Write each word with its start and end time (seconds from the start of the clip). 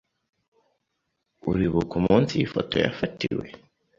Uribuka 1.49 1.93
umunsi 2.01 2.31
iyi 2.33 2.47
foto 2.53 2.73
yafatiwe? 2.85 3.45